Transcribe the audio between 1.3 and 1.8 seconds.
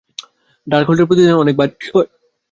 অনেক ভারী